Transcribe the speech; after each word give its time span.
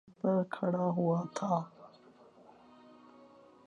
وہ 0.03 0.07
زمین 0.07 0.43
پہ 0.43 0.49
کھڑا 0.55 0.85
ہوا 0.97 1.19
تھا۔ 1.35 1.53